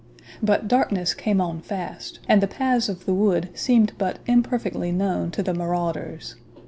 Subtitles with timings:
[0.41, 5.29] But darkness came on fast, and the paths of the wood seemed but imperfectly known
[5.29, 6.33] to the marauders.